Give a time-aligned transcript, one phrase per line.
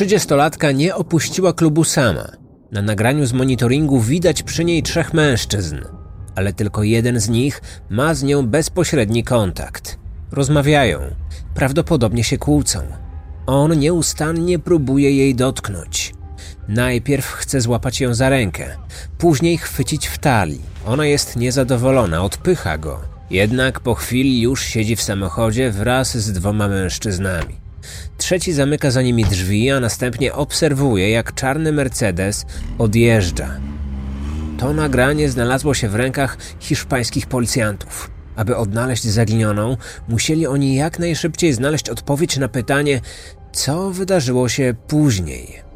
[0.00, 2.28] Trzydziestolatka nie opuściła klubu sama.
[2.72, 5.76] Na nagraniu z monitoringu widać przy niej trzech mężczyzn,
[6.34, 9.98] ale tylko jeden z nich ma z nią bezpośredni kontakt.
[10.32, 11.00] Rozmawiają,
[11.54, 12.78] prawdopodobnie się kłócą.
[13.46, 16.14] On nieustannie próbuje jej dotknąć.
[16.68, 18.76] Najpierw chce złapać ją za rękę,
[19.18, 20.62] później chwycić w talii.
[20.86, 23.00] Ona jest niezadowolona, odpycha go.
[23.30, 27.59] Jednak po chwili już siedzi w samochodzie wraz z dwoma mężczyznami.
[28.18, 32.46] Trzeci zamyka za nimi drzwi, a następnie obserwuje, jak czarny Mercedes
[32.78, 33.60] odjeżdża.
[34.58, 38.10] To nagranie znalazło się w rękach hiszpańskich policjantów.
[38.36, 39.76] Aby odnaleźć zaginioną,
[40.08, 43.00] musieli oni jak najszybciej znaleźć odpowiedź na pytanie,
[43.52, 45.69] co wydarzyło się później.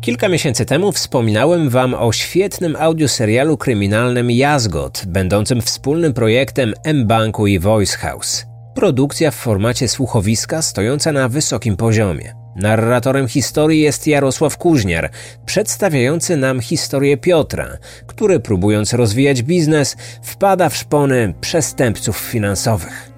[0.00, 7.58] Kilka miesięcy temu wspominałem Wam o świetnym audioserialu kryminalnym Jazgot, będącym wspólnym projektem M-Banku i
[7.58, 8.46] Voice House.
[8.74, 12.34] Produkcja w formacie słuchowiska stojąca na wysokim poziomie.
[12.56, 15.10] Narratorem historii jest Jarosław Kuźniar,
[15.46, 17.68] przedstawiający nam historię Piotra,
[18.06, 23.12] który próbując rozwijać biznes, wpada w szpony przestępców finansowych.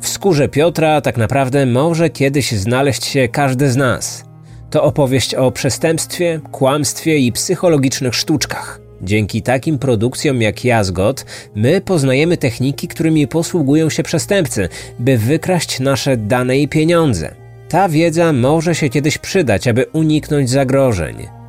[0.00, 4.22] W skórze Piotra tak naprawdę może kiedyś znaleźć się każdy z nas–
[4.70, 8.80] to opowieść o przestępstwie, kłamstwie i psychologicznych sztuczkach.
[9.02, 14.68] Dzięki takim produkcjom jak Jazgot, my poznajemy techniki, którymi posługują się przestępcy,
[14.98, 17.34] by wykraść nasze dane i pieniądze.
[17.68, 21.39] Ta wiedza może się kiedyś przydać, aby uniknąć zagrożeń.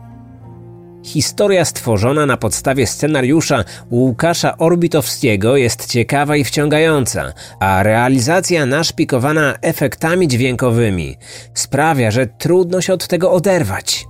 [1.03, 10.27] Historia stworzona na podstawie scenariusza Łukasza Orbitowskiego jest ciekawa i wciągająca, a realizacja naszpikowana efektami
[10.27, 11.17] dźwiękowymi
[11.53, 14.05] sprawia, że trudno się od tego oderwać.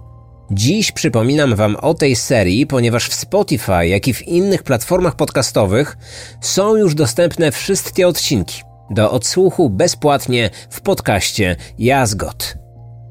[0.51, 5.97] Dziś przypominam Wam o tej serii, ponieważ w Spotify, jak i w innych platformach podcastowych
[6.41, 12.57] są już dostępne wszystkie odcinki do odsłuchu bezpłatnie w podcaście Jazgot.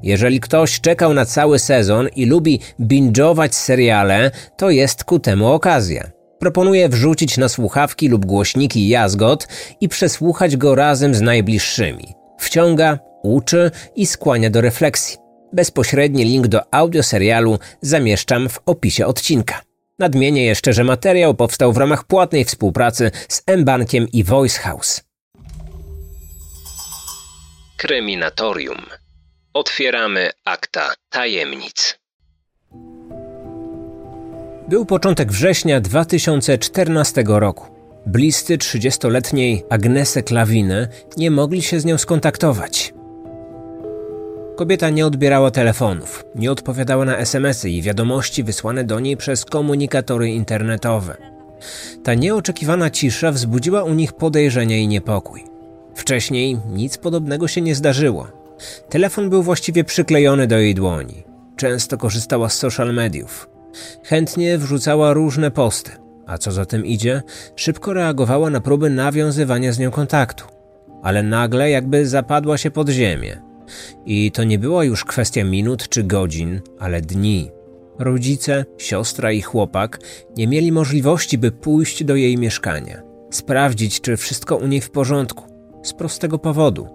[0.03, 6.11] Jeżeli ktoś czekał na cały sezon i lubi binge'ować seriale, to jest ku temu okazja.
[6.39, 9.49] Proponuję wrzucić na słuchawki lub głośniki jazgot
[9.81, 12.15] i przesłuchać go razem z najbliższymi.
[12.39, 15.19] Wciąga, uczy i skłania do refleksji.
[15.53, 19.61] Bezpośredni link do audioserialu zamieszczam w opisie odcinka.
[19.99, 25.01] Nadmienię jeszcze, że materiał powstał w ramach płatnej współpracy z M-Bankiem i Voice House.
[27.77, 29.00] Kryminatorium
[29.55, 31.99] Otwieramy akta tajemnic.
[34.69, 37.67] Był początek września 2014 roku.
[38.07, 42.95] Bliscy 30-letniej Agnesy Klawiny nie mogli się z nią skontaktować.
[44.57, 50.29] Kobieta nie odbierała telefonów, nie odpowiadała na SMSy i wiadomości wysłane do niej przez komunikatory
[50.29, 51.17] internetowe.
[52.05, 55.45] Ta nieoczekiwana cisza wzbudziła u nich podejrzenia i niepokój.
[55.95, 58.40] Wcześniej nic podobnego się nie zdarzyło.
[58.89, 61.23] Telefon był właściwie przyklejony do jej dłoni.
[61.57, 63.49] Często korzystała z social mediów.
[64.05, 65.91] Chętnie wrzucała różne posty,
[66.27, 67.23] a co za tym idzie,
[67.57, 70.45] szybko reagowała na próby nawiązywania z nią kontaktu.
[71.03, 73.43] Ale nagle jakby zapadła się pod ziemię.
[74.07, 77.51] I to nie była już kwestia minut czy godzin, ale dni.
[77.99, 79.99] Rodzice, siostra i chłopak
[80.37, 85.50] nie mieli możliwości, by pójść do jej mieszkania, sprawdzić, czy wszystko u niej w porządku.
[85.83, 86.89] Z prostego powodu.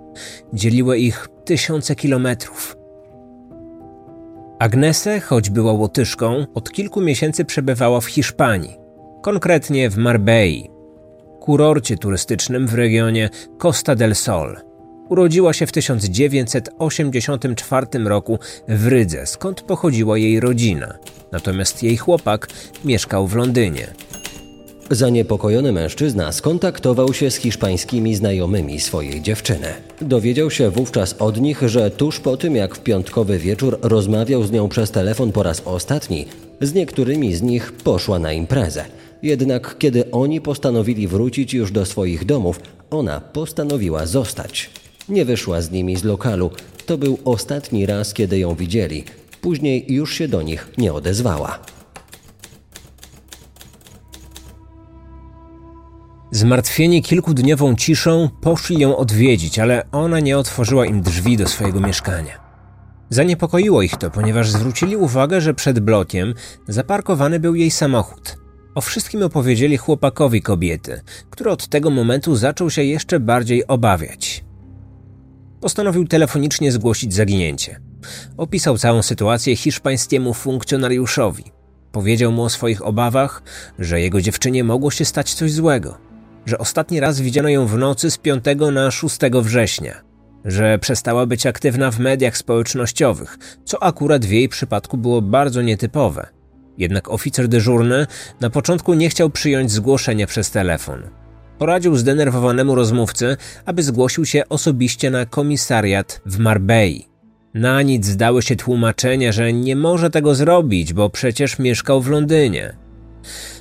[0.53, 2.77] Dzieliły ich tysiące kilometrów.
[4.59, 8.77] Agnese, choć była łotyszką, od kilku miesięcy przebywała w Hiszpanii,
[9.21, 10.69] konkretnie w Marbei,
[11.39, 14.57] kurorcie turystycznym w regionie Costa del Sol.
[15.09, 20.93] Urodziła się w 1984 roku w Rydze, skąd pochodziła jej rodzina.
[21.31, 22.47] Natomiast jej chłopak
[22.85, 23.87] mieszkał w Londynie.
[24.91, 29.67] Zaniepokojony mężczyzna skontaktował się z hiszpańskimi znajomymi swojej dziewczyny.
[30.01, 34.51] Dowiedział się wówczas od nich, że tuż po tym jak w piątkowy wieczór rozmawiał z
[34.51, 36.25] nią przez telefon po raz ostatni,
[36.61, 38.85] z niektórymi z nich poszła na imprezę.
[39.23, 42.59] Jednak kiedy oni postanowili wrócić już do swoich domów,
[42.91, 44.69] ona postanowiła zostać.
[45.09, 46.51] Nie wyszła z nimi z lokalu.
[46.85, 49.03] To był ostatni raz, kiedy ją widzieli.
[49.41, 51.59] Później już się do nich nie odezwała.
[56.35, 62.39] Zmartwieni kilkudniową ciszą poszli ją odwiedzić, ale ona nie otworzyła im drzwi do swojego mieszkania.
[63.09, 66.33] Zaniepokoiło ich to, ponieważ zwrócili uwagę, że przed blokiem
[66.67, 68.37] zaparkowany był jej samochód.
[68.75, 74.43] O wszystkim opowiedzieli chłopakowi kobiety, który od tego momentu zaczął się jeszcze bardziej obawiać.
[75.61, 77.79] Postanowił telefonicznie zgłosić zaginięcie.
[78.37, 81.43] Opisał całą sytuację hiszpańskiemu funkcjonariuszowi.
[81.91, 83.43] Powiedział mu o swoich obawach,
[83.79, 86.05] że jego dziewczynie mogło się stać coś złego.
[86.45, 90.01] Że ostatni raz widziano ją w nocy z 5 na 6 września,
[90.45, 96.27] że przestała być aktywna w mediach społecznościowych, co akurat w jej przypadku było bardzo nietypowe.
[96.77, 98.07] Jednak oficer dyżurny
[98.41, 101.01] na początku nie chciał przyjąć zgłoszenia przez telefon.
[101.57, 107.07] Poradził zdenerwowanemu rozmówcy, aby zgłosił się osobiście na komisariat w Marbei.
[107.53, 112.75] Na nic zdały się tłumaczenia, że nie może tego zrobić, bo przecież mieszkał w Londynie.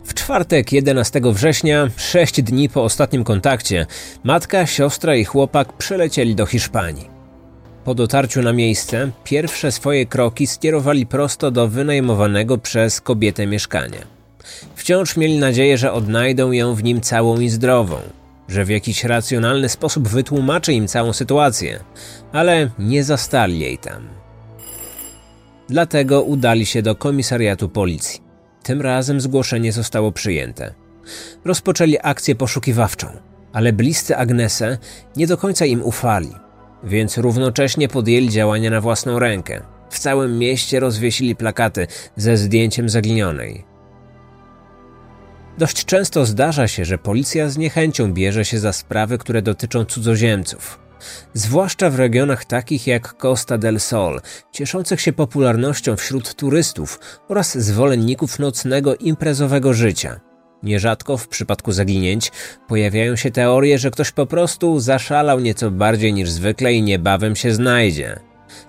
[0.04, 3.86] W czwartek 11 września, sześć dni po ostatnim kontakcie,
[4.24, 7.08] matka, siostra i chłopak przylecieli do Hiszpanii.
[7.84, 13.98] Po dotarciu na miejsce, pierwsze swoje kroki skierowali prosto do wynajmowanego przez kobietę mieszkania.
[14.74, 17.96] Wciąż mieli nadzieję, że odnajdą ją w nim całą i zdrową,
[18.48, 21.80] że w jakiś racjonalny sposób wytłumaczy im całą sytuację,
[22.32, 24.08] ale nie zastali jej tam.
[25.68, 28.23] Dlatego udali się do komisariatu policji.
[28.64, 30.74] Tym razem zgłoszenie zostało przyjęte.
[31.44, 33.06] Rozpoczęli akcję poszukiwawczą,
[33.52, 34.78] ale bliscy Agnese
[35.16, 36.32] nie do końca im ufali,
[36.84, 39.62] więc równocześnie podjęli działania na własną rękę.
[39.90, 43.64] W całym mieście rozwiesili plakaty ze zdjęciem zaginionej.
[45.58, 50.83] Dość często zdarza się, że policja z niechęcią bierze się za sprawy, które dotyczą cudzoziemców.
[51.34, 54.20] Zwłaszcza w regionach takich jak Costa del Sol,
[54.52, 60.20] cieszących się popularnością wśród turystów oraz zwolenników nocnego imprezowego życia.
[60.62, 62.32] Nierzadko w przypadku zaginięć
[62.68, 67.54] pojawiają się teorie, że ktoś po prostu zaszalał nieco bardziej niż zwykle i niebawem się
[67.54, 68.20] znajdzie.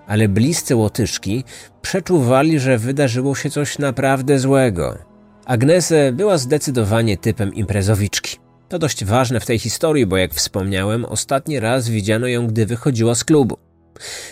[0.08, 1.44] Ale bliscy Łotyszki
[1.82, 4.98] przeczuwali, że wydarzyło się coś naprawdę złego.
[5.46, 8.45] Agnese była zdecydowanie typem imprezowiczki.
[8.76, 13.16] To dość ważne w tej historii, bo jak wspomniałem, ostatni raz widziano ją, gdy wychodziła
[13.16, 13.58] z klubu.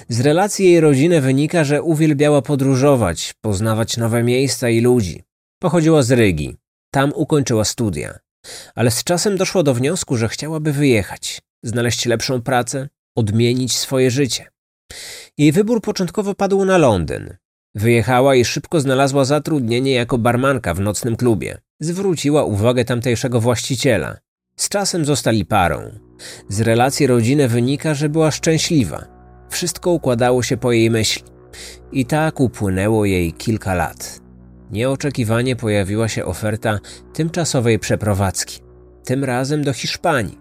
[0.10, 5.24] Z relacji jej rodziny wynika, że uwielbiała podróżować, poznawać nowe miejsca i ludzi.
[5.60, 6.56] Pochodziła z Rygi.
[6.92, 8.20] Tam ukończyła studia.
[8.76, 14.48] Ale z czasem doszło do wniosku, że chciałaby wyjechać, znaleźć lepszą pracę, odmienić swoje życie.
[15.38, 17.38] Jej wybór początkowo padł na Londyn.
[17.76, 21.58] Wyjechała i szybko znalazła zatrudnienie jako barmanka w nocnym klubie.
[21.80, 24.23] Zwróciła uwagę tamtejszego właściciela.
[24.56, 25.92] Z czasem zostali parą.
[26.50, 29.06] Z relacji rodziny wynika, że była szczęśliwa.
[29.50, 31.24] Wszystko układało się po jej myśli.
[31.92, 34.20] I tak upłynęło jej kilka lat.
[34.72, 36.80] Nieoczekiwanie pojawiła się oferta
[37.14, 38.62] tymczasowej przeprowadzki.
[39.04, 40.38] Tym razem do Hiszpanii.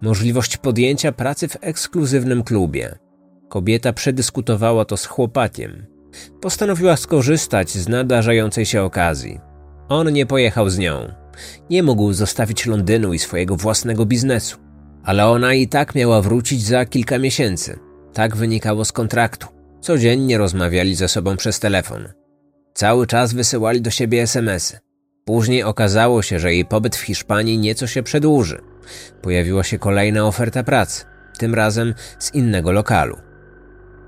[0.00, 2.98] Możliwość podjęcia pracy w ekskluzywnym klubie.
[3.48, 5.86] Kobieta przedyskutowała to z chłopakiem.
[6.40, 9.40] Postanowiła skorzystać z nadarzającej się okazji.
[9.88, 11.21] On nie pojechał z nią.
[11.70, 14.58] Nie mógł zostawić Londynu i swojego własnego biznesu.
[15.04, 17.78] Ale ona i tak miała wrócić za kilka miesięcy.
[18.12, 19.46] Tak wynikało z kontraktu.
[19.80, 22.08] Codziennie rozmawiali ze sobą przez telefon.
[22.74, 24.78] Cały czas wysyłali do siebie SMSy.
[25.24, 28.60] Później okazało się, że jej pobyt w Hiszpanii nieco się przedłuży.
[29.22, 31.04] Pojawiła się kolejna oferta pracy,
[31.38, 33.16] tym razem z innego lokalu.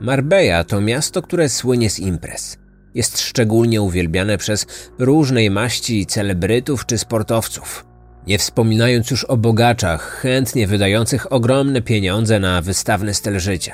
[0.01, 2.59] Marbella to miasto, które słynie z imprez.
[2.95, 4.67] Jest szczególnie uwielbiane przez
[4.99, 7.87] różnej maści celebrytów czy sportowców.
[8.27, 13.73] Nie wspominając już o bogaczach, chętnie wydających ogromne pieniądze na wystawny styl życia.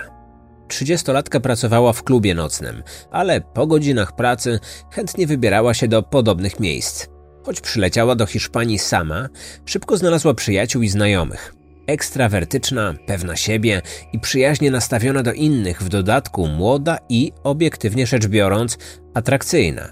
[0.69, 7.07] Trzydziestolatka pracowała w klubie nocnym, ale po godzinach pracy chętnie wybierała się do podobnych miejsc.
[7.43, 9.29] Choć przyleciała do Hiszpanii sama,
[9.65, 11.60] szybko znalazła przyjaciół i znajomych
[11.91, 13.83] ekstrawertyczna, pewna siebie
[14.13, 18.79] i przyjaźnie nastawiona do innych, w dodatku młoda i, obiektywnie rzecz biorąc,
[19.15, 19.89] atrakcyjna.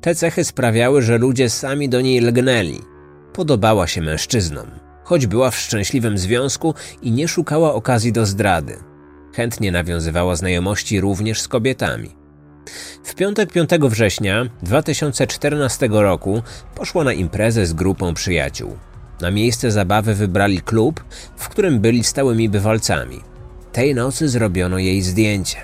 [0.00, 2.80] Te cechy sprawiały, że ludzie sami do niej lgnęli.
[3.32, 4.66] Podobała się mężczyznom,
[5.04, 8.76] choć była w szczęśliwym związku i nie szukała okazji do zdrady.
[9.34, 12.10] Chętnie nawiązywała znajomości również z kobietami.
[13.04, 16.42] W piątek 5 września 2014 roku
[16.74, 18.76] poszła na imprezę z grupą przyjaciół.
[19.22, 21.04] Na miejsce zabawy wybrali klub,
[21.36, 23.20] w którym byli stałymi bywalcami.
[23.72, 25.56] Tej nocy zrobiono jej zdjęcie.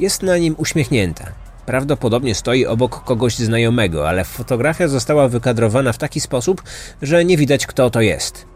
[0.00, 1.32] Jest na nim uśmiechnięta.
[1.66, 6.62] Prawdopodobnie stoi obok kogoś znajomego, ale fotografia została wykadrowana w taki sposób,
[7.02, 8.46] że nie widać kto to jest.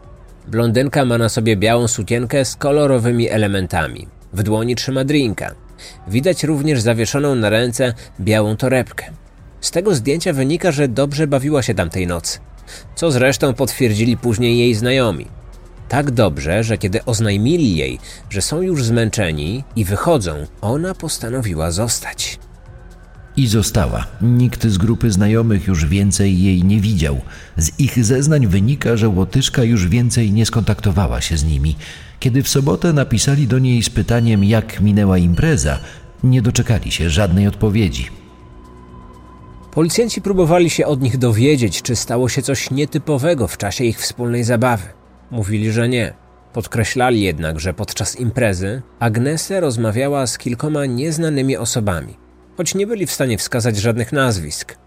[0.47, 4.07] Blondynka ma na sobie białą sukienkę z kolorowymi elementami.
[4.33, 5.55] W dłoni trzyma drinka.
[6.07, 9.05] Widać również zawieszoną na ręce białą torebkę.
[9.61, 12.39] Z tego zdjęcia wynika, że dobrze bawiła się tamtej nocy
[12.95, 15.25] co zresztą potwierdzili później jej znajomi.
[15.89, 17.99] Tak dobrze, że kiedy oznajmili jej,
[18.29, 22.39] że są już zmęczeni i wychodzą, ona postanowiła zostać.
[23.37, 24.05] I została.
[24.21, 27.21] Nikt z grupy znajomych już więcej jej nie widział.
[27.57, 31.75] Z ich zeznań wynika, że Łotyszka już więcej nie skontaktowała się z nimi.
[32.19, 35.79] Kiedy w sobotę napisali do niej z pytaniem, jak minęła impreza,
[36.23, 38.18] nie doczekali się żadnej odpowiedzi.
[39.71, 44.43] Policjanci próbowali się od nich dowiedzieć, czy stało się coś nietypowego w czasie ich wspólnej
[44.43, 44.87] zabawy.
[45.31, 46.13] Mówili, że nie.
[46.53, 52.17] Podkreślali jednak, że podczas imprezy Agnese rozmawiała z kilkoma nieznanymi osobami,
[52.57, 54.77] choć nie byli w stanie wskazać żadnych nazwisk.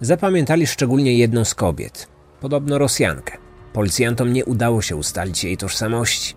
[0.00, 2.08] Zapamiętali szczególnie jedną z kobiet,
[2.40, 3.38] podobno Rosjankę.
[3.72, 6.34] Policjantom nie udało się ustalić jej tożsamości.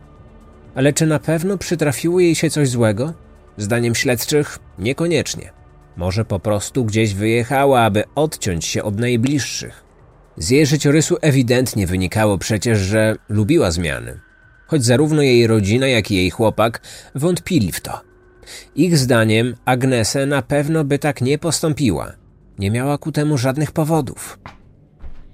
[0.75, 3.13] Ale czy na pewno przytrafiło jej się coś złego?
[3.57, 5.62] Zdaniem śledczych niekoniecznie.
[5.97, 9.83] Może po prostu gdzieś wyjechała, aby odciąć się od najbliższych.
[10.38, 14.19] Z jej życiorysu ewidentnie wynikało przecież, że lubiła zmiany.
[14.67, 16.81] Choć zarówno jej rodzina, jak i jej chłopak
[17.15, 18.01] wątpili w to.
[18.75, 22.12] Ich zdaniem Agnese na pewno by tak nie postąpiła.
[22.59, 24.39] Nie miała ku temu żadnych powodów.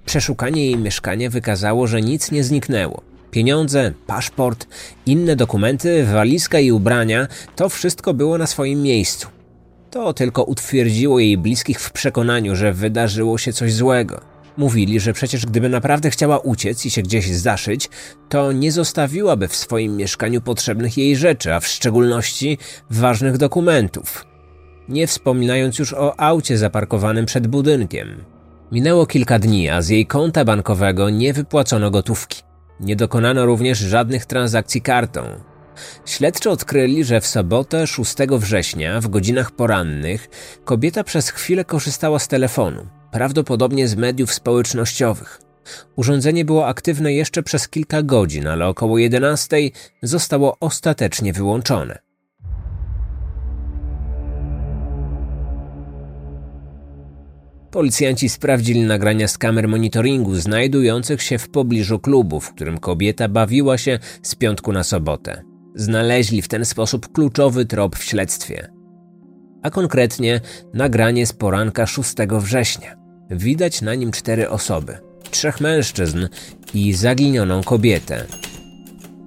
[0.05, 3.01] Przeszukanie jej mieszkania wykazało, że nic nie zniknęło.
[3.31, 4.67] Pieniądze, paszport,
[5.05, 9.27] inne dokumenty, walizka i ubrania to wszystko było na swoim miejscu.
[9.91, 14.21] To tylko utwierdziło jej bliskich w przekonaniu, że wydarzyło się coś złego.
[14.57, 17.89] Mówili, że przecież gdyby naprawdę chciała uciec i się gdzieś zaszyć,
[18.29, 22.57] to nie zostawiłaby w swoim mieszkaniu potrzebnych jej rzeczy, a w szczególności
[22.89, 24.25] ważnych dokumentów.
[24.89, 28.23] Nie wspominając już o aucie zaparkowanym przed budynkiem.
[28.71, 32.41] Minęło kilka dni, a z jej konta bankowego nie wypłacono gotówki.
[32.79, 35.21] Nie dokonano również żadnych transakcji kartą.
[36.05, 40.29] Śledczy odkryli, że w sobotę 6 września w godzinach porannych
[40.65, 45.41] kobieta przez chwilę korzystała z telefonu, prawdopodobnie z mediów społecznościowych.
[45.95, 49.57] Urządzenie było aktywne jeszcze przez kilka godzin, ale około 11
[50.03, 51.99] zostało ostatecznie wyłączone.
[57.71, 63.77] Policjanci sprawdzili nagrania z kamer monitoringu znajdujących się w pobliżu klubu, w którym kobieta bawiła
[63.77, 65.48] się z piątku na sobotę.
[65.79, 68.69] Znaleźli w ten sposób kluczowy trop w śledztwie.
[69.63, 70.41] A konkretnie
[70.73, 72.95] nagranie z poranka 6 września.
[73.29, 74.97] Widać na nim cztery osoby:
[75.31, 76.27] trzech mężczyzn
[76.73, 78.25] i zaginioną kobietę.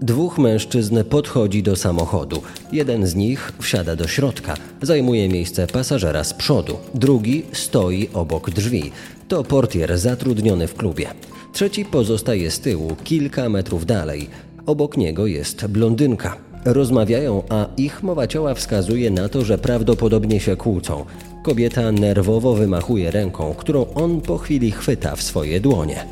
[0.02, 2.42] Dwóch mężczyzn podchodzi do samochodu.
[2.72, 6.76] Jeden z nich wsiada do środka, zajmuje miejsce pasażera z przodu.
[6.94, 8.92] Drugi stoi obok drzwi.
[9.28, 11.06] To portier zatrudniony w klubie.
[11.52, 14.30] Trzeci pozostaje z tyłu, kilka metrów dalej.
[14.66, 16.36] Obok niego jest blondynka.
[16.64, 21.04] Rozmawiają, a ich mowa ciała wskazuje na to, że prawdopodobnie się kłócą.
[21.44, 26.06] Kobieta nerwowo wymachuje ręką, którą on po chwili chwyta w swoje dłonie.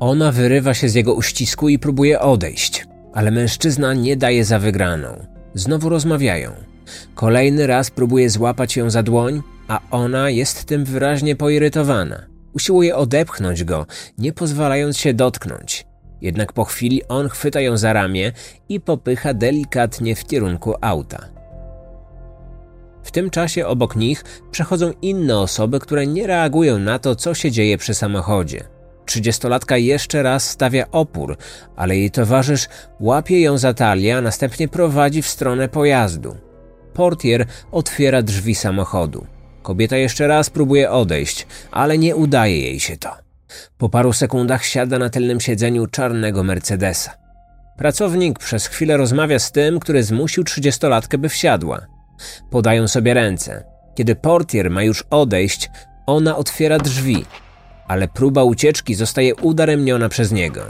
[0.00, 5.08] Ona wyrywa się z jego uścisku i próbuje odejść, ale mężczyzna nie daje za wygraną.
[5.54, 6.50] Znowu rozmawiają.
[7.14, 12.29] Kolejny raz próbuje złapać ją za dłoń, a ona jest tym wyraźnie poirytowana.
[12.52, 13.86] Usiłuje odepchnąć go,
[14.18, 15.86] nie pozwalając się dotknąć.
[16.20, 18.32] Jednak po chwili on chwyta ją za ramię
[18.68, 21.28] i popycha delikatnie w kierunku auta.
[23.02, 27.50] W tym czasie obok nich przechodzą inne osoby, które nie reagują na to, co się
[27.50, 28.64] dzieje przy samochodzie.
[29.06, 31.36] Trzydziestolatka jeszcze raz stawia opór,
[31.76, 32.68] ale jej towarzysz
[33.00, 36.36] łapie ją za talię, a następnie prowadzi w stronę pojazdu.
[36.94, 39.26] Portier otwiera drzwi samochodu.
[39.62, 43.10] Kobieta jeszcze raz próbuje odejść, ale nie udaje jej się to.
[43.78, 47.14] Po paru sekundach siada na tylnym siedzeniu czarnego Mercedesa.
[47.78, 51.86] Pracownik przez chwilę rozmawia z tym, który zmusił trzydziestolatkę, by wsiadła.
[52.50, 53.64] Podają sobie ręce.
[53.94, 55.70] Kiedy portier ma już odejść,
[56.06, 57.24] ona otwiera drzwi
[57.90, 60.60] ale próba ucieczki zostaje udaremniona przez niego.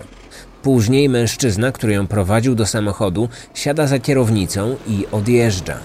[0.63, 5.79] Później mężczyzna, który ją prowadził do samochodu, siada za kierownicą i odjeżdża.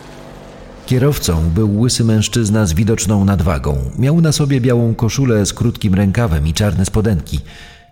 [0.86, 3.78] Kierowcą był łysy mężczyzna z widoczną nadwagą.
[4.00, 7.40] Miał na sobie białą koszulę z krótkim rękawem i czarne spodenki.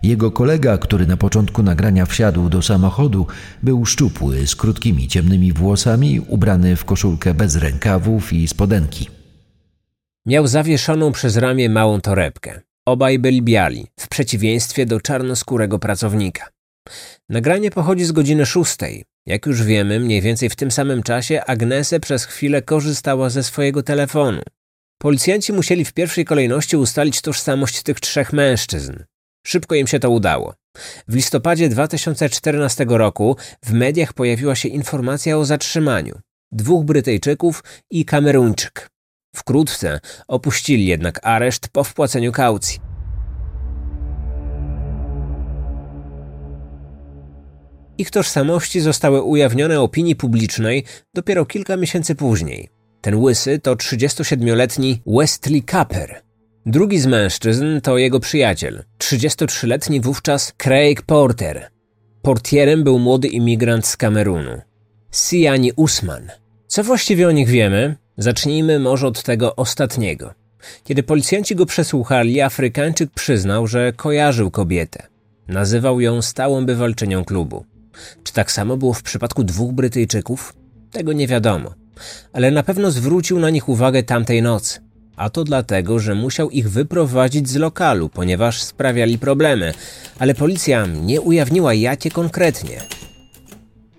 [0.02, 3.26] Jego kolega, który na początku nagrania wsiadł do samochodu,
[3.62, 9.08] był szczupły, z krótkimi ciemnymi włosami, ubrany w koszulkę bez rękawów i spodenki.
[10.26, 12.60] Miał zawieszoną przez ramię małą torebkę.
[12.86, 16.48] Obaj byli biali, w przeciwieństwie do czarnoskórego pracownika.
[17.28, 19.04] Nagranie pochodzi z godziny szóstej.
[19.26, 23.82] Jak już wiemy, mniej więcej w tym samym czasie Agnese przez chwilę korzystała ze swojego
[23.82, 24.42] telefonu.
[24.98, 28.92] Policjanci musieli w pierwszej kolejności ustalić tożsamość tych trzech mężczyzn.
[29.46, 30.54] Szybko im się to udało.
[31.08, 36.20] W listopadzie 2014 roku w mediach pojawiła się informacja o zatrzymaniu
[36.52, 38.88] dwóch Brytyjczyków i Kameruńczyk.
[39.36, 42.80] Wkrótce opuścili jednak areszt po wpłaceniu kaucji.
[47.98, 50.84] Ich tożsamości zostały ujawnione opinii publicznej
[51.14, 52.68] dopiero kilka miesięcy później.
[53.00, 56.22] Ten łysy to 37-letni Wesley Capper.
[56.66, 61.70] Drugi z mężczyzn to jego przyjaciel, 33-letni wówczas Craig Porter.
[62.22, 64.60] Portierem był młody imigrant z Kamerunu,
[65.12, 66.30] Siani Usman.
[66.66, 67.96] Co właściwie o nich wiemy?
[68.18, 70.34] Zacznijmy może od tego ostatniego.
[70.84, 75.06] Kiedy policjanci go przesłuchali, Afrykańczyk przyznał, że kojarzył kobietę.
[75.48, 77.64] Nazywał ją stałą bywalczynią klubu.
[78.24, 80.54] Czy tak samo było w przypadku dwóch Brytyjczyków?
[80.90, 81.74] Tego nie wiadomo.
[82.32, 84.80] Ale na pewno zwrócił na nich uwagę tamtej nocy.
[85.16, 89.74] A to dlatego, że musiał ich wyprowadzić z lokalu, ponieważ sprawiali problemy.
[90.18, 92.80] Ale policja nie ujawniła jakie konkretnie.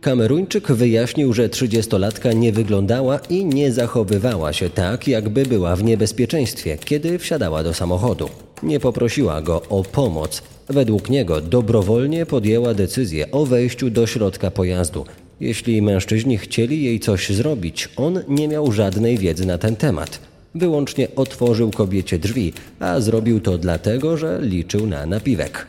[0.02, 6.78] Kameruńczyk wyjaśnił, że trzydziestolatka nie wyglądała i nie zachowywała się tak, jakby była w niebezpieczeństwie,
[6.78, 8.30] kiedy wsiadała do samochodu.
[8.64, 10.42] Nie poprosiła go o pomoc.
[10.68, 15.06] Według niego dobrowolnie podjęła decyzję o wejściu do środka pojazdu.
[15.40, 20.20] Jeśli mężczyźni chcieli jej coś zrobić, on nie miał żadnej wiedzy na ten temat.
[20.56, 25.68] Wyłącznie otworzył kobiecie drzwi, a zrobił to dlatego, że liczył na napiwek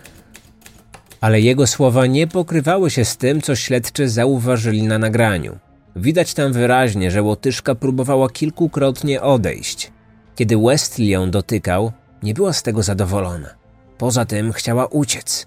[1.20, 5.58] ale jego słowa nie pokrywały się z tym, co śledczy zauważyli na nagraniu.
[5.96, 9.92] Widać tam wyraźnie, że łotyszka próbowała kilkukrotnie odejść.
[10.34, 13.65] Kiedy Westley ją dotykał, nie była z tego zadowolona.
[13.98, 15.46] Poza tym chciała uciec.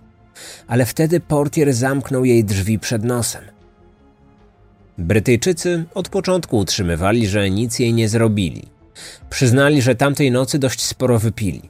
[0.68, 3.44] Ale wtedy portier zamknął jej drzwi przed nosem.
[4.98, 8.68] Brytyjczycy od początku utrzymywali, że nic jej nie zrobili.
[9.30, 11.70] Przyznali, że tamtej nocy dość sporo wypili.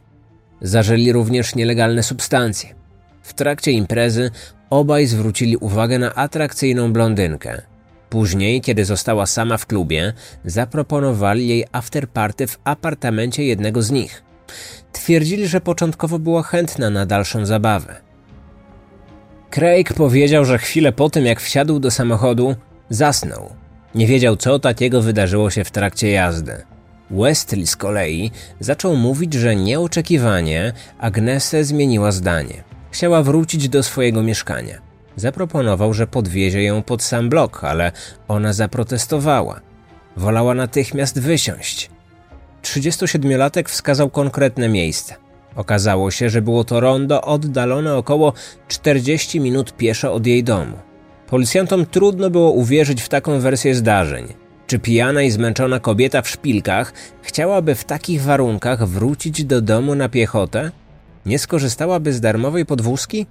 [0.61, 2.75] Zażyli również nielegalne substancje.
[3.21, 4.31] W trakcie imprezy
[4.69, 7.61] obaj zwrócili uwagę na atrakcyjną blondynkę.
[8.09, 10.13] Później, kiedy została sama w klubie,
[10.45, 14.23] zaproponowali jej afterparty w apartamencie jednego z nich.
[14.91, 17.95] Twierdzili, że początkowo była chętna na dalszą zabawę.
[19.49, 22.55] Craig powiedział, że chwilę po tym, jak wsiadł do samochodu,
[22.89, 23.49] zasnął.
[23.95, 26.53] Nie wiedział, co takiego wydarzyło się w trakcie jazdy.
[27.11, 32.63] Westley z kolei zaczął mówić, że nieoczekiwanie Agnese zmieniła zdanie.
[32.91, 34.81] Chciała wrócić do swojego mieszkania.
[35.15, 37.91] Zaproponował, że podwiezie ją pod sam blok, ale
[38.27, 39.61] ona zaprotestowała.
[40.17, 41.89] Wolała natychmiast wysiąść.
[42.63, 45.15] 37-latek wskazał konkretne miejsce.
[45.55, 48.33] Okazało się, że było to rondo oddalone około
[48.67, 50.77] 40 minut pieszo od jej domu.
[51.27, 54.27] Policjantom trudno było uwierzyć w taką wersję zdarzeń.
[54.67, 60.09] Czy pijana i zmęczona kobieta w szpilkach chciałaby w takich warunkach wrócić do domu na
[60.09, 60.71] piechotę?
[61.25, 63.25] nie skorzystałaby z darmowej podwózki?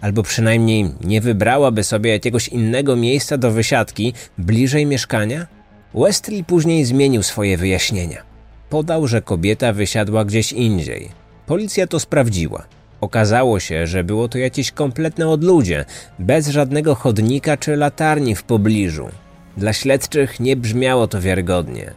[0.00, 5.46] Albo przynajmniej nie wybrałaby sobie jakiegoś innego miejsca do wysiadki bliżej mieszkania?
[5.94, 8.31] Westley później zmienił swoje wyjaśnienia.
[8.72, 11.08] Podał, że kobieta wysiadła gdzieś indziej.
[11.46, 12.64] Policja to sprawdziła.
[13.00, 15.84] Okazało się, że było to jakieś kompletne odludzie,
[16.18, 19.08] bez żadnego chodnika czy latarni w pobliżu.
[19.56, 21.92] Dla śledczych nie brzmiało to wiarygodnie.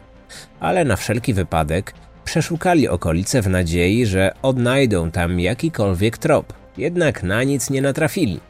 [0.60, 7.42] Ale na wszelki wypadek Przeszukali okolice w nadziei, że odnajdą tam jakikolwiek trop, jednak na
[7.42, 8.40] nic nie natrafili.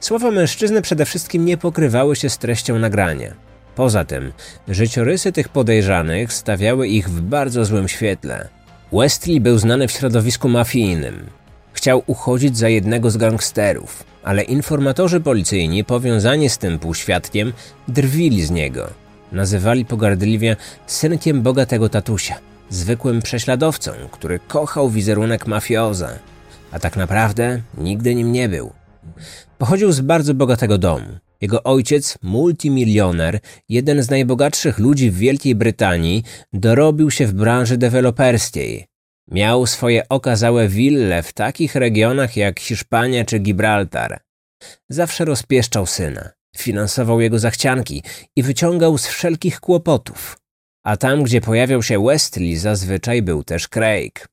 [0.00, 3.47] Słowa mężczyzny przede wszystkim nie pokrywały się z treścią nagrania.
[3.78, 4.32] Poza tym,
[4.68, 8.48] życiorysy tych podejrzanych stawiały ich w bardzo złym świetle.
[8.92, 11.26] Westley był znany w środowisku mafijnym.
[11.72, 17.52] Chciał uchodzić za jednego z gangsterów, ale informatorzy policyjni powiązani z tym półświadkiem
[17.88, 18.90] drwili z niego.
[19.32, 22.38] Nazywali pogardliwie synkiem bogatego tatusia
[22.70, 26.10] zwykłym prześladowcą, który kochał wizerunek mafioza,
[26.72, 28.72] a tak naprawdę nigdy nim nie był.
[29.58, 31.27] Pochodził z bardzo bogatego domu.
[31.40, 38.86] Jego ojciec, multimilioner, jeden z najbogatszych ludzi w Wielkiej Brytanii, dorobił się w branży deweloperskiej.
[39.30, 44.20] Miał swoje okazałe wille w takich regionach jak Hiszpania czy Gibraltar.
[44.88, 48.02] Zawsze rozpieszczał syna, finansował jego zachcianki
[48.36, 50.36] i wyciągał z wszelkich kłopotów
[50.88, 54.28] a tam, gdzie pojawiał się Westley, zazwyczaj był też Craig.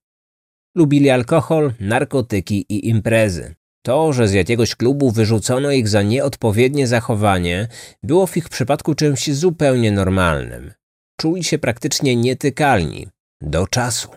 [0.76, 3.56] Lubili alkohol, narkotyki i imprezy.
[3.86, 7.68] To, że z jakiegoś klubu wyrzucono ich za nieodpowiednie zachowanie,
[8.04, 10.74] było w ich przypadku czymś zupełnie normalnym.
[11.20, 13.08] Czuli się praktycznie nietykalni
[13.42, 14.10] do czasu.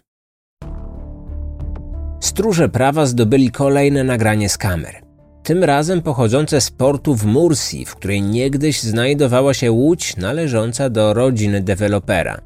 [2.21, 5.09] Stróże prawa zdobyli kolejne nagranie z kamer
[5.49, 11.15] tym razem pochodzące z portu w Mursi, w której niegdyś znajdowała się łódź należąca do
[11.15, 12.41] rodziny dewelopera.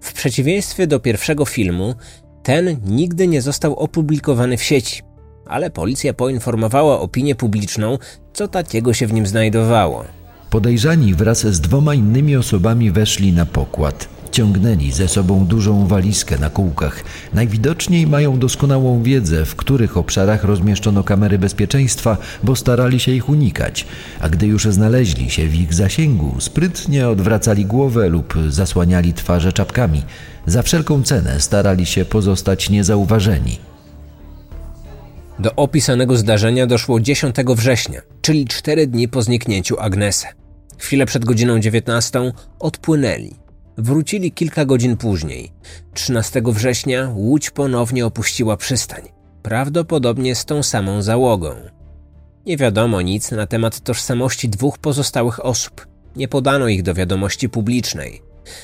[0.00, 1.94] W przeciwieństwie do pierwszego filmu,
[2.42, 5.02] ten nigdy nie został opublikowany w sieci,
[5.46, 7.98] ale policja poinformowała opinię publiczną,
[8.32, 10.04] co takiego się w nim znajdowało.
[10.50, 14.08] Podejrzani wraz z dwoma innymi osobami weszli na pokład.
[14.30, 17.04] Ciągnęli ze sobą dużą walizkę na kółkach.
[17.34, 23.86] Najwidoczniej mają doskonałą wiedzę, w których obszarach rozmieszczono kamery bezpieczeństwa, bo starali się ich unikać.
[24.20, 30.02] A gdy już znaleźli się w ich zasięgu, sprytnie odwracali głowę lub zasłaniali twarze czapkami.
[30.46, 33.71] Za wszelką cenę starali się pozostać niezauważeni.
[35.42, 40.28] Do opisanego zdarzenia doszło 10 września, czyli cztery dni po zniknięciu Agnese.
[40.78, 43.34] Chwilę przed godziną 19 odpłynęli.
[43.78, 45.52] Wrócili kilka godzin później.
[45.94, 49.02] 13 września łódź ponownie opuściła przystań.
[49.42, 51.54] Prawdopodobnie z tą samą załogą.
[52.46, 55.86] Nie wiadomo nic na temat tożsamości dwóch pozostałych osób.
[56.16, 58.22] Nie podano ich do wiadomości publicznej.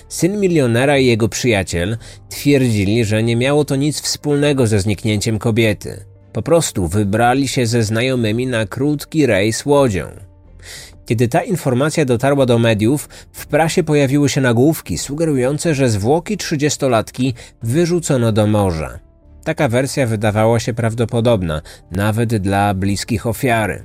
[0.08, 6.07] Syn milionera i jego przyjaciel twierdzili, że nie miało to nic wspólnego ze zniknięciem kobiety.
[6.32, 10.06] Po prostu wybrali się ze znajomymi na krótki rejs łodzią.
[11.06, 17.34] Kiedy ta informacja dotarła do mediów, w prasie pojawiły się nagłówki sugerujące, że zwłoki trzydziestolatki
[17.62, 18.98] wyrzucono do morza.
[19.44, 23.84] Taka wersja wydawała się prawdopodobna, nawet dla bliskich ofiary.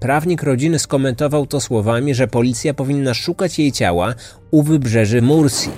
[0.00, 4.14] Prawnik rodziny skomentował to słowami, że policja powinna szukać jej ciała
[4.50, 5.70] u wybrzeży Mursi.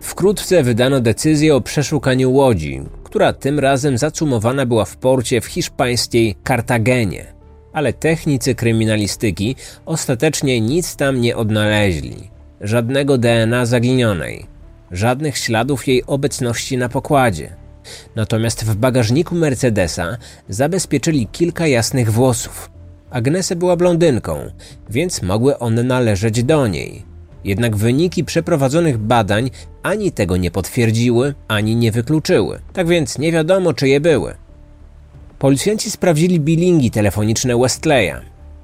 [0.00, 2.82] Wkrótce wydano decyzję o przeszukaniu łodzi,
[3.16, 7.26] która tym razem zacumowana była w porcie w hiszpańskiej Kartagenie.
[7.72, 12.30] Ale technicy kryminalistyki ostatecznie nic tam nie odnaleźli.
[12.60, 14.46] Żadnego DNA zaginionej,
[14.90, 17.56] żadnych śladów jej obecności na pokładzie.
[18.16, 20.16] Natomiast w bagażniku Mercedesa
[20.48, 22.70] zabezpieczyli kilka jasnych włosów.
[23.10, 24.50] Agnesę była blondynką,
[24.90, 27.15] więc mogły one należeć do niej.
[27.46, 29.50] Jednak wyniki przeprowadzonych badań
[29.82, 32.60] ani tego nie potwierdziły, ani nie wykluczyły.
[32.72, 34.34] Tak więc nie wiadomo, czy je były.
[35.38, 38.14] Policjanci sprawdzili bilingi telefoniczne Westleya.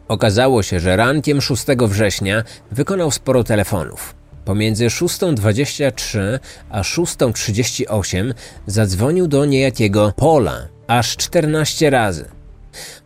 [0.09, 4.15] Okazało się, że rankiem 6 września wykonał sporo telefonów.
[4.45, 6.39] Pomiędzy 6.23
[6.71, 8.35] a 6.38
[8.67, 12.42] zadzwonił do niejakiego Pola aż 14 razy.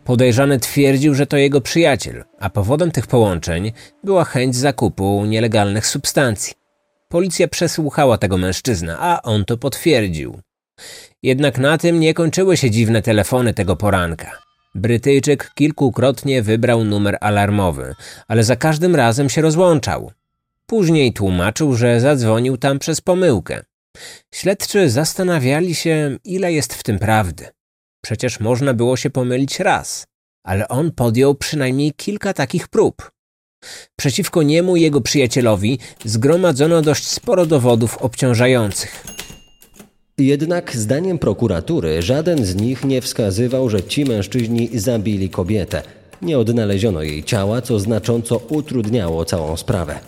[0.07, 3.71] Podejrzany twierdził, że to jego przyjaciel, a powodem tych połączeń
[4.03, 6.53] była chęć zakupu nielegalnych substancji.
[7.09, 10.39] Policja przesłuchała tego mężczyznę, a on to potwierdził.
[11.23, 14.31] Jednak na tym nie kończyły się dziwne telefony tego poranka.
[14.75, 17.95] Brytyjczyk kilkukrotnie wybrał numer alarmowy,
[18.27, 20.11] ale za każdym razem się rozłączał.
[20.65, 23.61] Później tłumaczył, że zadzwonił tam przez pomyłkę.
[24.31, 27.56] Śledczy zastanawiali się, ile jest w tym prawdy.
[28.07, 30.05] Przecież można było się pomylić raz,
[30.45, 33.11] ale on podjął przynajmniej kilka takich prób.
[33.95, 39.03] Przeciwko niemu i jego przyjacielowi zgromadzono dość sporo dowodów obciążających.
[40.17, 45.81] Jednak zdaniem prokuratury żaden z nich nie wskazywał, że ci mężczyźni zabili kobietę.
[46.21, 49.99] Nie odnaleziono jej ciała, co znacząco utrudniało całą sprawę.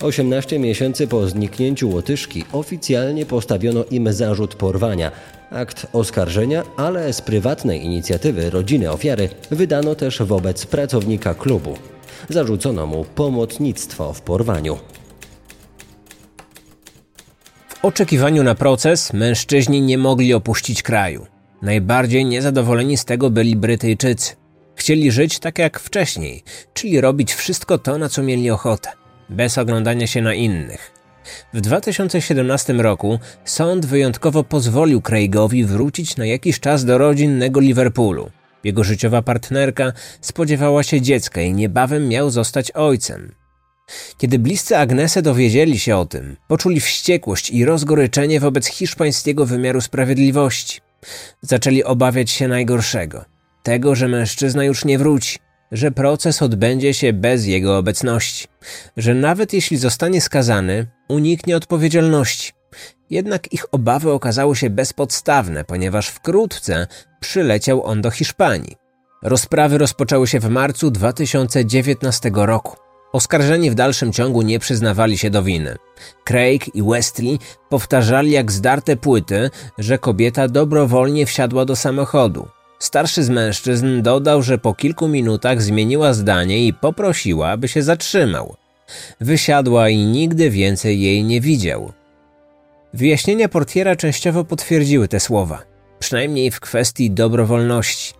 [0.00, 5.10] 18 miesięcy po zniknięciu Łotyszki oficjalnie postawiono im zarzut porwania.
[5.50, 11.74] Akt oskarżenia, ale z prywatnej inicjatywy rodziny ofiary wydano też wobec pracownika klubu.
[12.28, 14.78] Zarzucono mu pomocnictwo w porwaniu.
[17.68, 21.26] W oczekiwaniu na proces mężczyźni nie mogli opuścić kraju.
[21.62, 24.36] Najbardziej niezadowoleni z tego byli Brytyjczycy.
[24.74, 26.42] Chcieli żyć tak jak wcześniej,
[26.74, 28.90] czyli robić wszystko to, na co mieli ochotę
[29.28, 30.95] bez oglądania się na innych.
[31.54, 38.30] W 2017 roku sąd wyjątkowo pozwolił Craigowi wrócić na jakiś czas do rodzinnego Liverpoolu.
[38.64, 43.34] Jego życiowa partnerka spodziewała się dziecka i niebawem miał zostać ojcem.
[44.18, 50.80] Kiedy bliscy Agnese dowiedzieli się o tym, poczuli wściekłość i rozgoryczenie wobec hiszpańskiego wymiaru sprawiedliwości.
[51.40, 53.24] Zaczęli obawiać się najgorszego
[53.66, 55.38] tego, że mężczyzna już nie wróci,
[55.72, 58.46] że proces odbędzie się bez jego obecności,
[58.96, 62.52] że nawet jeśli zostanie skazany, uniknie odpowiedzialności.
[63.10, 66.86] Jednak ich obawy okazały się bezpodstawne, ponieważ wkrótce
[67.20, 68.76] przyleciał on do Hiszpanii.
[69.22, 72.76] Rozprawy rozpoczęły się w marcu 2019 roku.
[73.12, 75.76] Oskarżeni w dalszym ciągu nie przyznawali się do winy.
[76.24, 82.48] Craig i Westley powtarzali jak zdarte płyty, że kobieta dobrowolnie wsiadła do samochodu.
[82.78, 88.56] Starszy z mężczyzn dodał, że po kilku minutach zmieniła zdanie i poprosiła, aby się zatrzymał.
[89.20, 91.92] Wysiadła i nigdy więcej jej nie widział.
[92.94, 95.62] Wyjaśnienia portiera częściowo potwierdziły te słowa,
[95.98, 98.14] przynajmniej w kwestii dobrowolności.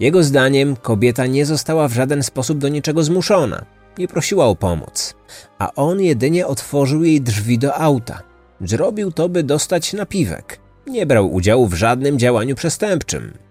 [0.00, 3.64] Jego zdaniem kobieta nie została w żaden sposób do niczego zmuszona,
[3.98, 5.14] nie prosiła o pomoc,
[5.58, 8.22] a on jedynie otworzył jej drzwi do auta.
[8.60, 10.58] Zrobił to, by dostać napiwek.
[10.86, 13.45] Nie brał udziału w żadnym działaniu przestępczym.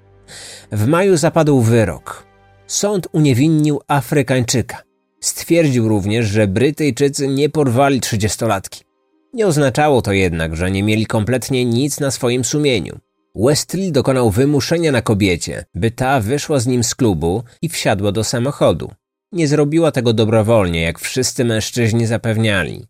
[0.71, 2.25] W maju zapadł wyrok.
[2.67, 4.83] Sąd uniewinnił Afrykańczyka.
[5.19, 8.83] Stwierdził również, że Brytyjczycy nie porwali trzydziestolatki.
[9.33, 12.99] Nie oznaczało to jednak, że nie mieli kompletnie nic na swoim sumieniu.
[13.35, 18.23] Westley dokonał wymuszenia na kobiecie, by ta wyszła z nim z klubu i wsiadła do
[18.23, 18.91] samochodu.
[19.31, 22.85] Nie zrobiła tego dobrowolnie, jak wszyscy mężczyźni zapewniali.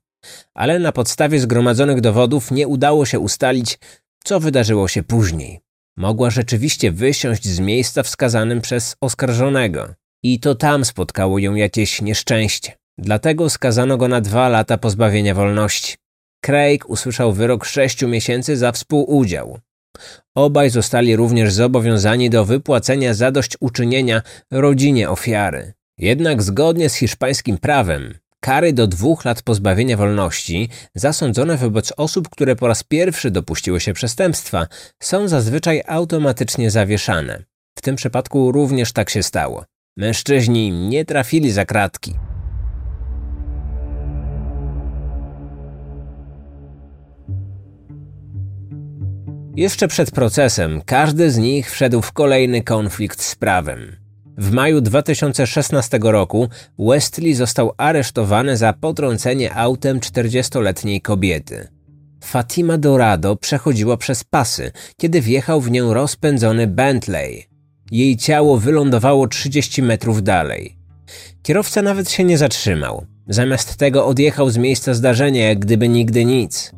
[0.54, 3.80] Ale na podstawie zgromadzonych dowodów nie udało się ustalić,
[4.24, 5.65] co wydarzyło się później
[5.98, 9.94] mogła rzeczywiście wysiąść z miejsca wskazanym przez oskarżonego.
[10.24, 12.72] I to tam spotkało ją jakieś nieszczęście.
[12.98, 15.96] Dlatego skazano go na dwa lata pozbawienia wolności.
[16.42, 19.60] Craig usłyszał wyrok sześciu miesięcy za współudział.
[20.36, 25.74] Obaj zostali również zobowiązani do wypłacenia zadośćuczynienia rodzinie ofiary.
[25.98, 32.56] Jednak zgodnie z hiszpańskim prawem, kary do dwóch lat pozbawienia wolności zasądzone wobec osób, które
[32.56, 34.68] po raz pierwszy dopuściły się przestępstwa,
[35.04, 37.44] są zazwyczaj automatycznie zawieszane.
[37.78, 39.66] W tym przypadku również tak się stało.
[39.98, 42.14] Mężczyźni nie trafili za kratki.
[49.56, 54.05] Jeszcze przed procesem każdy z nich wszedł w kolejny konflikt z prawem.
[54.38, 61.68] W maju 2016 roku Westley został aresztowany za potrącenie autem 40-letniej kobiety.
[62.24, 67.46] Fatima Dorado przechodziła przez pasy, kiedy wjechał w nią rozpędzony Bentley.
[67.92, 70.78] Jej ciało wylądowało 30 metrów dalej.
[71.44, 73.06] Kierowca nawet się nie zatrzymał.
[73.28, 76.72] Zamiast tego odjechał z miejsca zdarzenia, jak gdyby nigdy nic.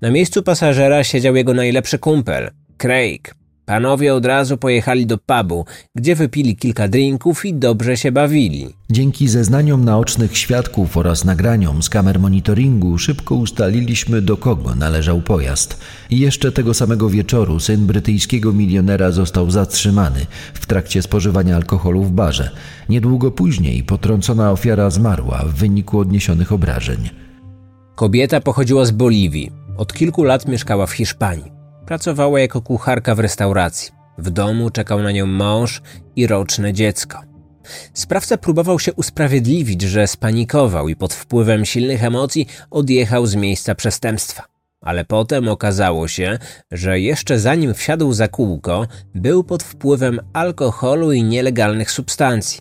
[0.00, 3.34] Na miejscu pasażera siedział jego najlepszy kumpel, Craig.
[3.66, 8.68] Panowie od razu pojechali do pubu, gdzie wypili kilka drinków i dobrze się bawili.
[8.90, 15.80] Dzięki zeznaniom naocznych świadków oraz nagraniom z kamer monitoringu szybko ustaliliśmy, do kogo należał pojazd.
[16.10, 22.12] I jeszcze tego samego wieczoru syn brytyjskiego milionera został zatrzymany w trakcie spożywania alkoholu w
[22.12, 22.50] barze.
[22.88, 27.10] Niedługo później potrącona ofiara zmarła w wyniku odniesionych obrażeń.
[27.94, 29.50] Kobieta pochodziła z Boliwii.
[29.76, 31.63] Od kilku lat mieszkała w Hiszpanii.
[31.86, 33.92] Pracowała jako kucharka w restauracji.
[34.18, 35.82] W domu czekał na nią mąż
[36.16, 37.18] i roczne dziecko.
[37.94, 44.44] Sprawca próbował się usprawiedliwić, że spanikował i pod wpływem silnych emocji odjechał z miejsca przestępstwa.
[44.80, 46.38] Ale potem okazało się,
[46.72, 52.60] że jeszcze zanim wsiadł za kółko, był pod wpływem alkoholu i nielegalnych substancji.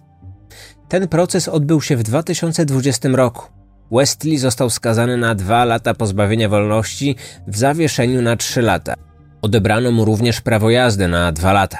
[0.90, 3.48] Ten proces odbył się w 2020 roku.
[3.92, 7.16] Westley został skazany na dwa lata pozbawienia wolności
[7.48, 9.12] w zawieszeniu na trzy lata.
[9.44, 11.78] Odebrano mu również prawo jazdy na dwa lata.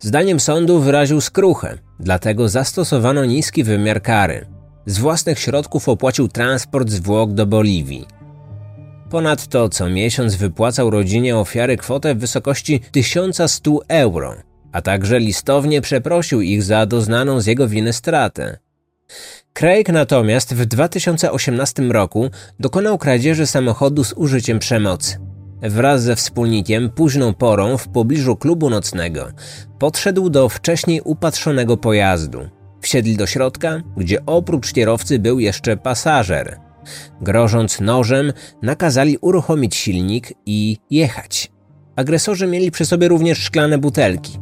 [0.00, 4.46] Zdaniem sądu wyraził skruchę, dlatego zastosowano niski wymiar kary.
[4.86, 8.06] Z własnych środków opłacił transport zwłok do Boliwii.
[9.10, 14.34] Ponadto co miesiąc wypłacał rodzinie ofiary kwotę w wysokości 1100 euro,
[14.72, 18.58] a także listownie przeprosił ich za doznaną z jego winy stratę.
[19.52, 25.25] Craig natomiast w 2018 roku dokonał kradzieży samochodu z użyciem przemocy.
[25.62, 29.28] Wraz ze wspólnikiem późną porą w pobliżu klubu nocnego
[29.78, 32.40] podszedł do wcześniej upatrzonego pojazdu.
[32.80, 36.60] Wsiedli do środka, gdzie oprócz kierowcy był jeszcze pasażer.
[37.20, 41.50] Grożąc nożem, nakazali uruchomić silnik i jechać.
[41.96, 44.38] Agresorzy mieli przy sobie również szklane butelki.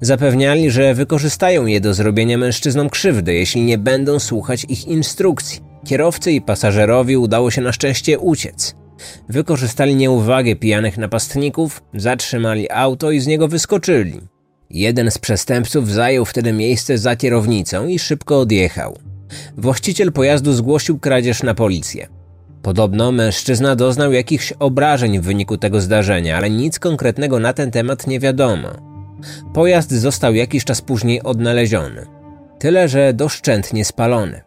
[0.00, 5.60] Zapewniali, że wykorzystają je do zrobienia mężczyznom krzywdy, jeśli nie będą słuchać ich instrukcji.
[5.84, 8.76] Kierowcy i pasażerowi udało się na szczęście uciec.
[9.28, 14.20] Wykorzystali nieuwagę pijanych napastników, zatrzymali auto i z niego wyskoczyli.
[14.70, 18.98] Jeden z przestępców zajął wtedy miejsce za kierownicą i szybko odjechał.
[19.56, 22.08] Właściciel pojazdu zgłosił kradzież na policję.
[22.62, 28.06] Podobno mężczyzna doznał jakichś obrażeń w wyniku tego zdarzenia, ale nic konkretnego na ten temat
[28.06, 28.68] nie wiadomo.
[29.54, 32.06] Pojazd został jakiś czas później odnaleziony.
[32.58, 34.40] Tyle, że doszczętnie spalony.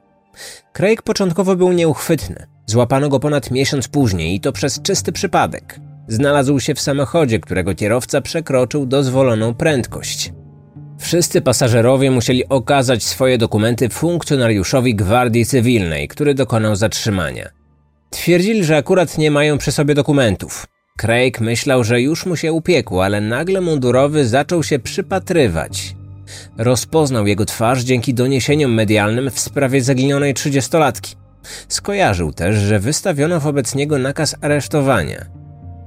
[0.74, 2.48] Craig początkowo był nieuchwytny.
[2.70, 5.80] Złapano go ponad miesiąc później i to przez czysty przypadek.
[6.08, 10.34] Znalazł się w samochodzie, którego kierowca przekroczył dozwoloną prędkość.
[11.00, 17.50] Wszyscy pasażerowie musieli okazać swoje dokumenty funkcjonariuszowi gwardii cywilnej, który dokonał zatrzymania.
[18.10, 20.66] Twierdzili, że akurat nie mają przy sobie dokumentów.
[20.98, 25.96] Craig myślał, że już mu się upiekło, ale nagle mundurowy zaczął się przypatrywać.
[26.58, 31.16] Rozpoznał jego twarz dzięki doniesieniom medialnym w sprawie zaginionej trzydziestolatki.
[31.68, 35.26] Skojarzył też, że wystawiono wobec niego nakaz aresztowania.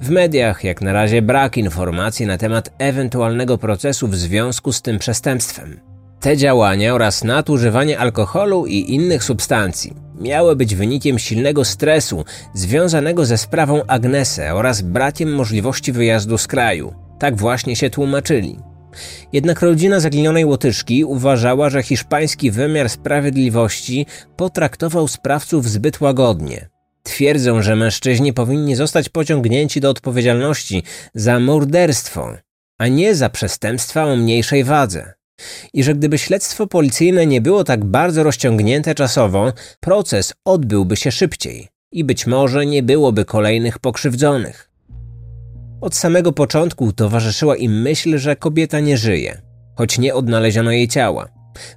[0.00, 4.98] W mediach jak na razie brak informacji na temat ewentualnego procesu w związku z tym
[4.98, 5.80] przestępstwem.
[6.20, 13.38] Te działania oraz nadużywanie alkoholu i innych substancji miały być wynikiem silnego stresu związanego ze
[13.38, 16.94] sprawą Agnesę oraz brakiem możliwości wyjazdu z kraju.
[17.18, 18.58] Tak właśnie się tłumaczyli.
[19.32, 26.68] Jednak rodzina zaginionej Łotyczki uważała, że hiszpański wymiar sprawiedliwości potraktował sprawców zbyt łagodnie.
[27.02, 30.82] Twierdzą, że mężczyźni powinni zostać pociągnięci do odpowiedzialności
[31.14, 32.36] za morderstwo,
[32.78, 35.12] a nie za przestępstwa o mniejszej wadze.
[35.72, 41.68] I że gdyby śledztwo policyjne nie było tak bardzo rozciągnięte czasowo, proces odbyłby się szybciej
[41.92, 44.71] i być może nie byłoby kolejnych pokrzywdzonych.
[45.82, 49.40] Od samego początku towarzyszyła im myśl, że kobieta nie żyje,
[49.74, 51.28] choć nie odnaleziono jej ciała.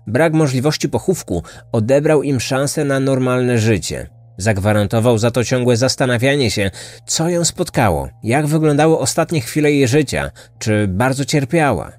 [0.07, 4.09] Brak możliwości pochówku odebrał im szansę na normalne życie.
[4.37, 6.71] Zagwarantował za to ciągłe zastanawianie się,
[7.05, 11.91] co ją spotkało, jak wyglądały ostatnie chwile jej życia, czy bardzo cierpiała.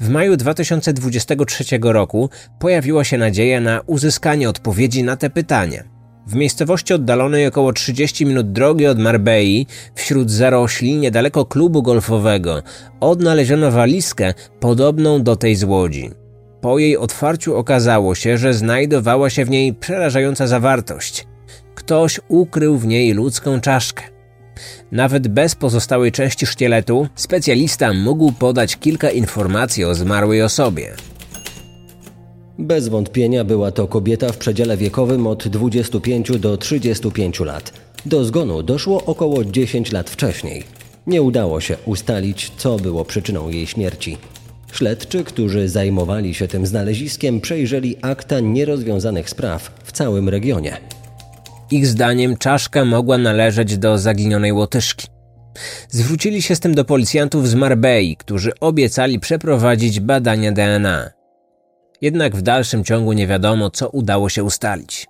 [0.00, 5.93] W maju 2023 roku pojawiła się nadzieja na uzyskanie odpowiedzi na te pytania.
[6.26, 12.62] W miejscowości oddalonej około 30 minut drogi od Marbei, wśród zarośli niedaleko klubu golfowego,
[13.00, 16.10] odnaleziono walizkę podobną do tej z Łodzi.
[16.60, 21.26] Po jej otwarciu okazało się, że znajdowała się w niej przerażająca zawartość.
[21.74, 24.02] Ktoś ukrył w niej ludzką czaszkę.
[24.92, 30.92] Nawet bez pozostałej części szkieletu, specjalista mógł podać kilka informacji o zmarłej osobie.
[32.58, 37.72] Bez wątpienia była to kobieta w przedziale wiekowym od 25 do 35 lat.
[38.06, 40.64] Do zgonu doszło około 10 lat wcześniej.
[41.06, 44.18] Nie udało się ustalić, co było przyczyną jej śmierci.
[44.72, 50.76] Śledczy, którzy zajmowali się tym znaleziskiem, przejrzeli akta nierozwiązanych spraw w całym regionie.
[51.70, 55.06] Ich zdaniem czaszka mogła należeć do zaginionej łotyszki.
[55.88, 61.23] Zwrócili się z tym do policjantów z Marbei, którzy obiecali przeprowadzić badania DNA.
[62.04, 65.06] Jednak w dalszym ciągu nie wiadomo, co udało się ustalić.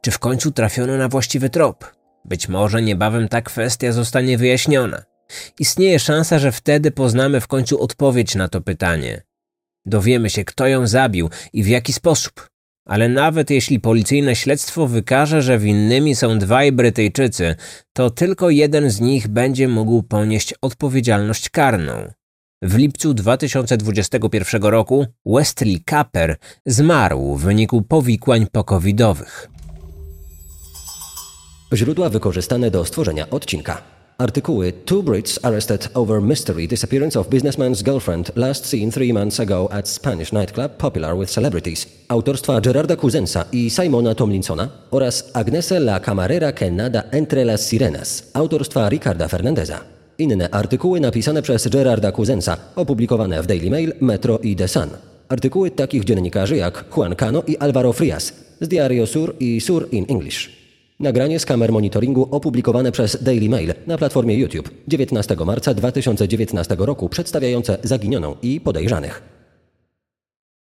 [0.00, 1.92] Czy w końcu trafiono na właściwy trop?
[2.24, 5.02] Być może niebawem ta kwestia zostanie wyjaśniona.
[5.60, 9.22] Istnieje szansa, że wtedy poznamy w końcu odpowiedź na to pytanie.
[9.86, 12.48] Dowiemy się, kto ją zabił i w jaki sposób.
[12.84, 17.54] Ale nawet jeśli policyjne śledztwo wykaże, że winnymi są dwaj Brytyjczycy,
[17.92, 22.10] to tylko jeden z nich będzie mógł ponieść odpowiedzialność karną.
[22.62, 29.48] W lipcu 2021 roku Wesley Capper zmarł w wyniku powikłań pokowidowych.
[31.74, 33.82] Źródła wykorzystane do stworzenia odcinka.
[34.18, 39.72] Artykuły Two Brits arrested over mystery disappearance of businessman's girlfriend last seen three months ago
[39.72, 41.86] at Spanish nightclub popular with celebrities.
[42.08, 48.30] Autorstwa Gerarda Kuzensa i Simona Tomlinsona oraz Agnese La Camarera que nada entre las sirenas.
[48.34, 49.95] Autorstwa Ricarda Fernandeza.
[50.18, 54.88] Inne artykuły napisane przez Gerarda Kuzensa, opublikowane w Daily Mail, Metro i The Sun.
[55.28, 60.06] Artykuły takich dziennikarzy jak Juan Cano i Alvaro Frias z Diario Sur i Sur in
[60.08, 60.50] English.
[61.00, 67.08] Nagranie z kamer monitoringu opublikowane przez Daily Mail na platformie YouTube 19 marca 2019 roku
[67.08, 69.22] przedstawiające zaginioną i podejrzanych.